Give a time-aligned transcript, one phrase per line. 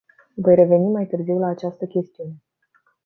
[0.37, 2.33] Voi reveni mai târziu la această chestiune.